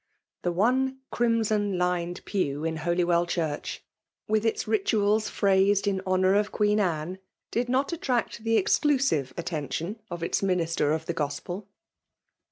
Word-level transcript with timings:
The 0.41 0.51
one 0.51 0.97
crimson 1.11 1.77
lined 1.77 2.25
pew 2.25 2.63
in 2.65 2.77
Holywell 2.77 3.27
Church, 3.27 3.83
with 4.27 4.47
its 4.47 4.67
rituals 4.67 5.29
phrased 5.29 5.85
in 5.85 6.01
honour 6.07 6.33
of 6.33 6.51
Queen 6.51 6.79
Anne, 6.79 7.19
did 7.51 7.69
not 7.69 7.93
attract 7.93 8.43
the 8.43 8.57
exclusive 8.57 9.31
attention 9.37 10.01
of 10.09 10.23
its 10.23 10.41
minister 10.41 10.91
of 10.91 11.05
the 11.05 11.13
Chspel. 11.13 11.67